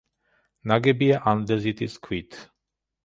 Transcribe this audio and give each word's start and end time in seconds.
ნაგებია 0.71 1.19
ანდეზიტის 1.33 1.99
ქვით. 2.09 2.41